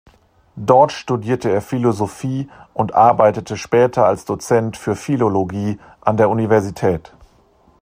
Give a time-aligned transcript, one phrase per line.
[0.55, 7.13] Dort studierte er Philosophie und arbeitete später als Dozent für Philologie an der Universität.